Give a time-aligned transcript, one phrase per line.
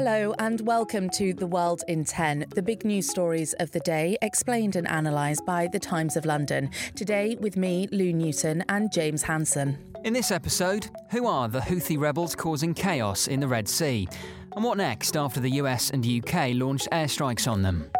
[0.00, 4.16] Hello, and welcome to The World in 10, the big news stories of the day,
[4.22, 6.70] explained and analysed by The Times of London.
[6.94, 9.76] Today, with me, Lou Newton, and James Hanson.
[10.04, 14.06] In this episode, who are the Houthi rebels causing chaos in the Red Sea?
[14.54, 17.90] And what next after the US and UK launched airstrikes on them?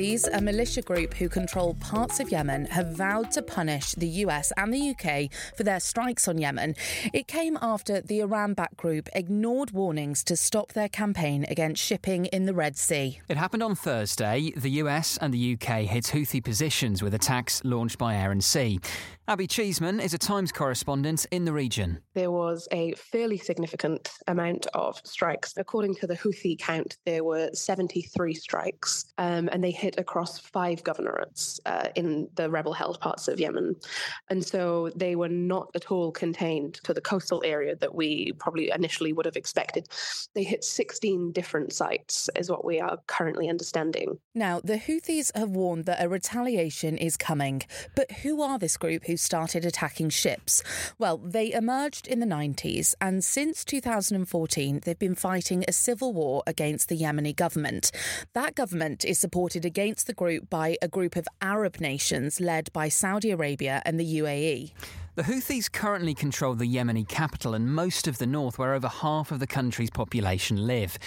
[0.00, 4.50] Houthis, a militia group who control parts of Yemen, have vowed to punish the US
[4.56, 6.74] and the UK for their strikes on Yemen.
[7.12, 12.24] It came after the Iran backed group ignored warnings to stop their campaign against shipping
[12.26, 13.20] in the Red Sea.
[13.28, 14.52] It happened on Thursday.
[14.56, 18.80] The US and the UK hit Houthi positions with attacks launched by air and sea.
[19.30, 22.00] Abby Cheeseman is a Times correspondent in the region.
[22.14, 25.54] There was a fairly significant amount of strikes.
[25.56, 30.82] According to the Houthi count, there were 73 strikes, um, and they hit across five
[30.82, 33.76] governorates uh, in the rebel held parts of Yemen.
[34.30, 38.72] And so they were not at all contained to the coastal area that we probably
[38.74, 39.86] initially would have expected.
[40.34, 44.18] They hit 16 different sites, is what we are currently understanding.
[44.34, 47.62] Now, the Houthis have warned that a retaliation is coming.
[47.94, 50.62] But who are this group who started attacking ships?
[50.98, 56.42] Well, they emerged in the 90s, and since 2014, they've been fighting a civil war
[56.46, 57.92] against the Yemeni government.
[58.32, 62.88] That government is supported against the group by a group of Arab nations led by
[62.88, 64.72] Saudi Arabia and the UAE.
[65.16, 69.32] The Houthis currently control the Yemeni capital and most of the north, where over half
[69.32, 70.98] of the country's population live.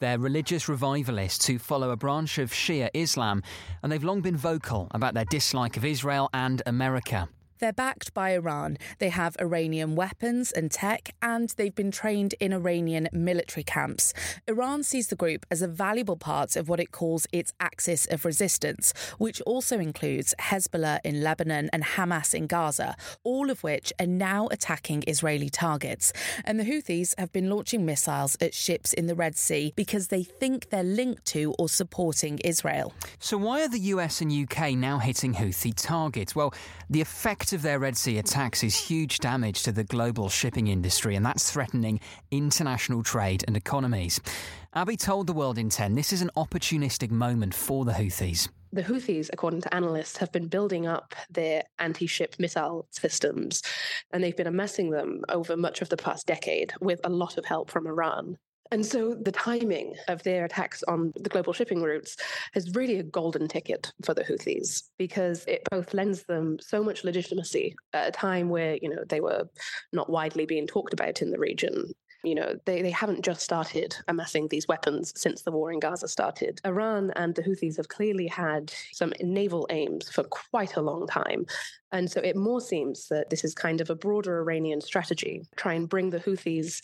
[0.00, 3.42] They're religious revivalists who follow a branch of Shia Islam,
[3.82, 7.28] and they've long been vocal about their dislike of Israel and America.
[7.60, 8.78] They're backed by Iran.
[8.98, 14.12] They have Iranian weapons and tech, and they've been trained in Iranian military camps.
[14.48, 18.24] Iran sees the group as a valuable part of what it calls its axis of
[18.24, 24.06] resistance, which also includes Hezbollah in Lebanon and Hamas in Gaza, all of which are
[24.06, 26.12] now attacking Israeli targets.
[26.44, 30.22] And the Houthis have been launching missiles at ships in the Red Sea because they
[30.22, 32.92] think they're linked to or supporting Israel.
[33.18, 36.34] So, why are the US and UK now hitting Houthi targets?
[36.34, 36.52] Well,
[36.90, 40.68] the effect effect of their Red Sea attacks is huge damage to the global shipping
[40.68, 42.00] industry, and that's threatening
[42.30, 44.18] international trade and economies.
[44.72, 48.82] Abby told the World in 10 this is an opportunistic moment for the Houthis the
[48.82, 53.62] Houthis, according to analysts, have been building up their anti ship missile systems,
[54.12, 57.44] and they've been amassing them over much of the past decade with a lot of
[57.44, 58.36] help from Iran.
[58.70, 62.16] And so the timing of their attacks on the global shipping routes
[62.54, 67.04] is really a golden ticket for the Houthis because it both lends them so much
[67.04, 69.48] legitimacy at a time where, you know, they were
[69.92, 71.92] not widely being talked about in the region.
[72.24, 76.08] You know, they, they haven't just started amassing these weapons since the war in Gaza
[76.08, 76.58] started.
[76.64, 81.44] Iran and the Houthis have clearly had some naval aims for quite a long time.
[81.92, 85.74] And so it more seems that this is kind of a broader Iranian strategy, try
[85.74, 86.80] and bring the Houthis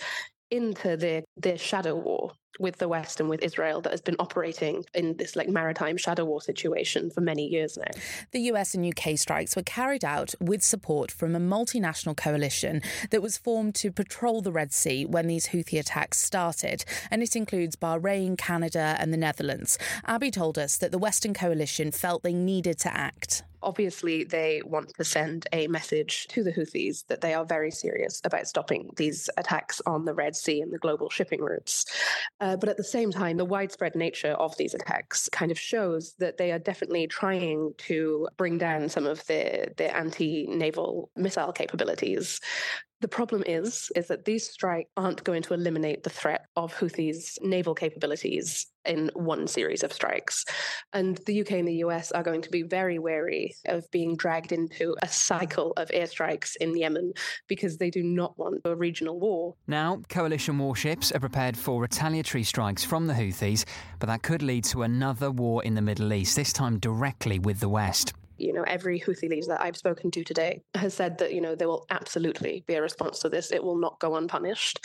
[0.50, 4.84] into the, their shadow war with the West and with Israel that has been operating
[4.94, 7.90] in this like maritime shadow war situation for many years now.
[8.32, 13.22] The US and UK strikes were carried out with support from a multinational coalition that
[13.22, 17.76] was formed to patrol the Red Sea when these Houthi attacks started, and it includes
[17.76, 19.78] Bahrain, Canada, and the Netherlands.
[20.04, 23.42] Abby told us that the Western coalition felt they needed to act.
[23.62, 28.20] Obviously, they want to send a message to the Houthis that they are very serious
[28.24, 31.84] about stopping these attacks on the Red Sea and the global shipping routes.
[32.40, 36.14] Uh, but at the same time, the widespread nature of these attacks kind of shows
[36.18, 41.52] that they are definitely trying to bring down some of their, their anti naval missile
[41.52, 42.40] capabilities.
[43.00, 47.40] The problem is, is that these strikes aren't going to eliminate the threat of Houthis'
[47.40, 50.44] naval capabilities in one series of strikes.
[50.92, 54.52] And the UK and the US are going to be very wary of being dragged
[54.52, 57.14] into a cycle of airstrikes in Yemen
[57.48, 59.54] because they do not want a regional war.
[59.66, 63.64] Now, coalition warships are prepared for retaliatory strikes from the Houthis,
[63.98, 67.60] but that could lead to another war in the Middle East, this time directly with
[67.60, 71.32] the West you know, every Houthi leader that I've spoken to today has said that,
[71.32, 73.52] you know, there will absolutely be a response to this.
[73.52, 74.80] It will not go unpunished.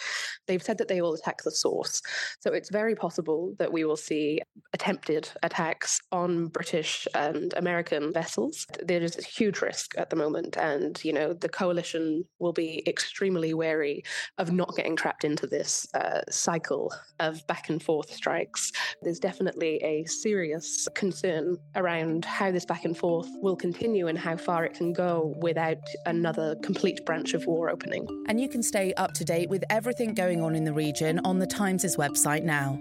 [0.47, 2.01] They've said that they will attack the source.
[2.39, 4.41] So it's very possible that we will see
[4.73, 8.65] attempted attacks on British and American vessels.
[8.83, 10.57] There is a huge risk at the moment.
[10.57, 14.03] And, you know, the coalition will be extremely wary
[14.37, 18.71] of not getting trapped into this uh, cycle of back and forth strikes.
[19.01, 24.35] There's definitely a serious concern around how this back and forth will continue and how
[24.35, 28.05] far it can go without another complete branch of war opening.
[28.27, 31.39] And you can stay up to date with everything going on in the region on
[31.39, 32.77] the Times' website now.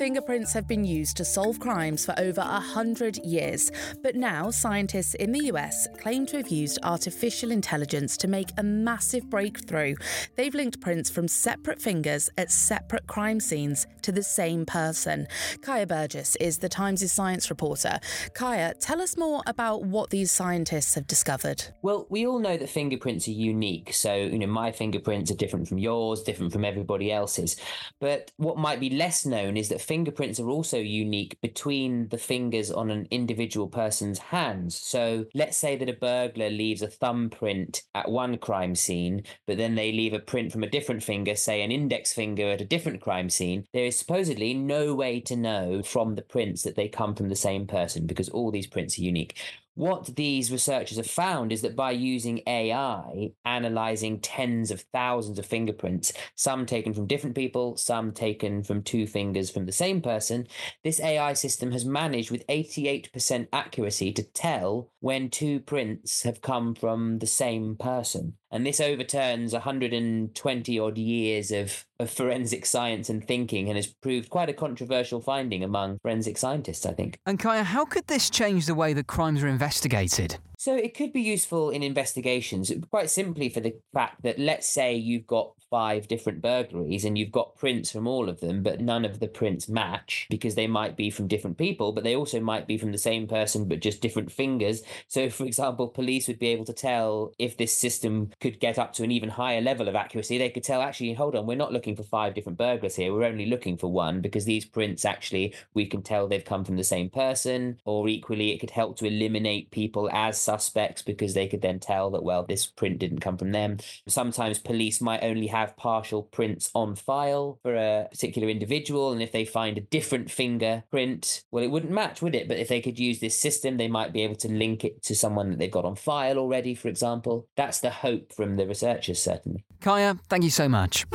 [0.00, 3.70] Fingerprints have been used to solve crimes for over a hundred years,
[4.02, 8.62] but now scientists in the US claim to have used artificial intelligence to make a
[8.62, 9.94] massive breakthrough.
[10.36, 15.26] They've linked prints from separate fingers at separate crime scenes to the same person.
[15.60, 18.00] Kaya Burgess is the Times' science reporter.
[18.32, 21.62] Kaya, tell us more about what these scientists have discovered.
[21.82, 23.92] Well, we all know that fingerprints are unique.
[23.92, 27.56] So, you know, my fingerprints are different from yours, different from everybody else's.
[28.00, 32.70] But what might be less known is that fingerprints are also unique between the fingers
[32.70, 34.76] on an individual person's hands.
[34.76, 39.74] So, let's say that a burglar leaves a thumbprint at one crime scene, but then
[39.74, 43.00] they leave a print from a different finger, say an index finger at a different
[43.00, 43.64] crime scene.
[43.72, 47.36] There is supposedly no way to know from the prints that they come from the
[47.36, 49.38] same person because all these prints are unique.
[49.74, 55.46] What these researchers have found is that by using AI, analyzing tens of thousands of
[55.46, 60.48] fingerprints, some taken from different people, some taken from two fingers from the same person,
[60.82, 66.74] this AI system has managed with 88% accuracy to tell when two prints have come
[66.74, 68.34] from the same person.
[68.52, 74.28] And this overturns 120 odd years of, of forensic science and thinking and has proved
[74.28, 77.18] quite a controversial finding among forensic scientists, I think.
[77.26, 80.38] And Kaya, how could this change the way that crimes are investigated?
[80.58, 84.94] So it could be useful in investigations, quite simply for the fact that let's say
[84.94, 89.04] you've got five different burglaries and you've got prints from all of them, but none
[89.04, 92.66] of the prints match because they might be from different people, but they also might
[92.66, 94.82] be from the same person, but just different fingers.
[95.06, 98.92] So, for example, police would be able to tell if this system could get up
[98.94, 100.38] to an even higher level of accuracy.
[100.38, 103.12] They could tell, actually, hold on, we're not looking for five different burglars here.
[103.12, 106.76] We're only looking for one because these prints actually, we can tell they've come from
[106.76, 107.78] the same person.
[107.84, 112.10] Or equally, it could help to eliminate people as suspects because they could then tell
[112.10, 113.78] that, well, this print didn't come from them.
[114.08, 119.12] Sometimes police might only have partial prints on file for a particular individual.
[119.12, 122.48] And if they find a different fingerprint, well, it wouldn't match, would it?
[122.48, 125.14] But if they could use this system, they might be able to link it to
[125.14, 127.46] someone that they've got on file already, for example.
[127.56, 129.64] That's the hope from the researchers, certainly.
[129.80, 131.06] Kaya, thank you so much.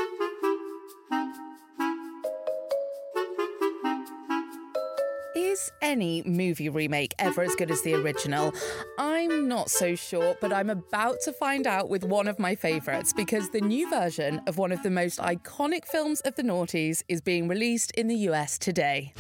[5.86, 8.52] Any movie remake ever as good as the original?
[8.98, 13.14] I'm not so sure, but I'm about to find out with one of my favourites
[13.14, 17.22] because the new version of one of the most iconic films of the noughties is
[17.22, 19.14] being released in the US today.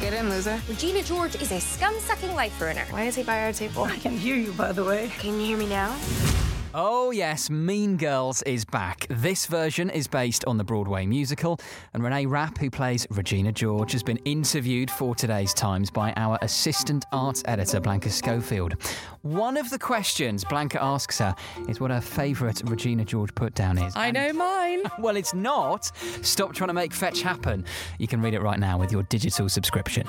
[0.00, 0.60] Get in, loser.
[0.68, 2.84] Regina George is a scum sucking life ruiner.
[2.90, 3.82] Why is he by our table?
[3.82, 5.10] I can hear you, by the way.
[5.18, 5.92] Can you hear me now?
[6.74, 9.06] Oh, yes, Mean Girls is back.
[9.10, 11.58] This version is based on the Broadway musical,
[11.92, 16.38] and Renee Rapp, who plays Regina George, has been interviewed for today's Times by our
[16.40, 18.74] assistant arts editor, Blanca Schofield.
[19.20, 21.34] One of the questions Blanca asks her
[21.68, 23.94] is what her favourite Regina George put down is.
[23.94, 24.82] I know mine.
[24.98, 25.90] Well, it's not.
[26.22, 27.64] Stop trying to make fetch happen.
[27.98, 30.06] You can read it right now with your digital subscription.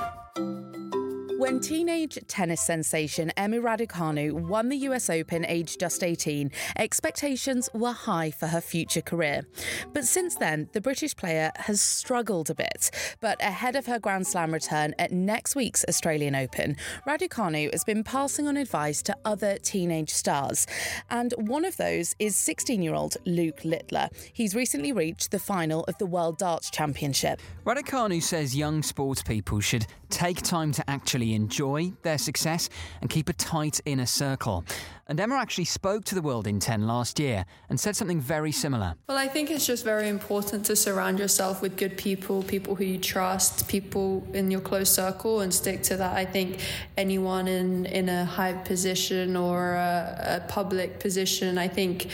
[1.44, 7.92] When teenage tennis sensation Emma Raducanu won the US Open aged just 18, expectations were
[7.92, 9.46] high for her future career.
[9.92, 12.92] But since then, the British player has struggled a bit.
[13.20, 18.06] But ahead of her Grand Slam return at next week's Australian Open, Raducanu has been
[18.06, 20.66] passing on advice to other teenage stars.
[21.10, 24.08] And one of those is 16 year old Luke Littler.
[24.32, 27.42] He's recently reached the final of the World Darts Championship.
[27.66, 32.70] Raducanu says young sports people should take time to actually enjoy their success
[33.02, 34.66] and keep a tight inner circle.
[35.08, 38.52] And Emma actually spoke to the World in 10 last year and said something very
[38.52, 38.96] similar.
[39.08, 42.86] Well, I think it's just very important to surround yourself with good people, people who
[42.86, 46.16] you trust, people in your close circle, and stick to that.
[46.16, 46.60] I think
[46.98, 52.08] anyone in, in a high position or a, a public position, I think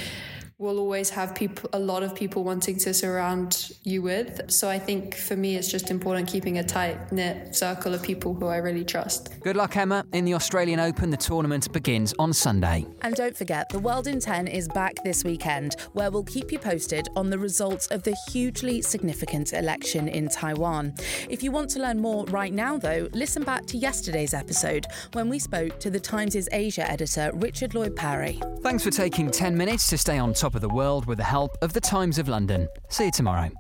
[0.59, 4.77] will always have people a lot of people wanting to surround you with so i
[4.77, 8.57] think for me it's just important keeping a tight knit circle of people who i
[8.57, 10.03] really trust Good luck, Emma.
[10.11, 12.85] In the Australian Open, the tournament begins on Sunday.
[13.03, 16.59] And don't forget, the World in 10 is back this weekend, where we'll keep you
[16.59, 20.93] posted on the results of the hugely significant election in Taiwan.
[21.29, 25.29] If you want to learn more right now, though, listen back to yesterday's episode when
[25.29, 28.41] we spoke to the Times' Asia editor, Richard Lloyd Parry.
[28.61, 31.55] Thanks for taking 10 minutes to stay on top of the world with the help
[31.61, 32.67] of the Times of London.
[32.87, 33.51] See you tomorrow.